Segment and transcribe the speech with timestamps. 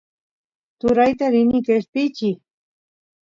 [0.79, 2.35] turayta rini qeshpichiy